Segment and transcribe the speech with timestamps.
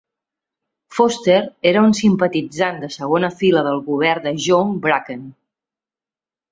[0.95, 1.35] Foster
[1.73, 5.27] era un simpatitzant de segona fila del govern de John Bracken.